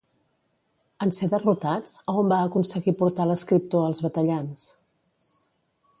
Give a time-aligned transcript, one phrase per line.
[1.05, 4.69] En ser derrotats, a on va aconseguir portar l'escriptor els batallants?